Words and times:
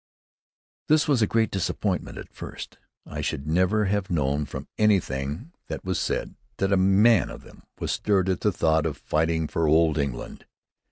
This 0.87 1.07
was 1.07 1.21
a 1.21 1.27
great 1.27 1.51
disappointment 1.51 2.17
at 2.17 2.33
first. 2.33 2.79
I 3.05 3.21
should 3.21 3.45
never 3.45 3.85
have 3.85 4.09
known, 4.09 4.45
from 4.47 4.67
anything 4.79 5.51
that 5.67 5.85
was 5.85 5.99
said, 5.99 6.33
that 6.57 6.73
a 6.73 6.75
man 6.75 7.29
of 7.29 7.43
them 7.43 7.61
was 7.79 7.91
stirred 7.91 8.27
at 8.27 8.39
the 8.41 8.51
thought 8.51 8.87
of 8.87 8.97
fighting 8.97 9.47
for 9.47 9.67
old 9.67 9.99
England. 9.99 10.47